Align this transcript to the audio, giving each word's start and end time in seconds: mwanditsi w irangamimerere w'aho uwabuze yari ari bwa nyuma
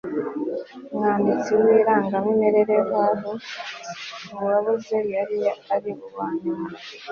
mwanditsi 0.93 1.51
w 1.59 1.61
irangamimerere 1.77 2.77
w'aho 2.91 3.31
uwabuze 4.35 4.97
yari 5.13 5.39
ari 5.75 5.91
bwa 6.01 6.27
nyuma 6.41 6.69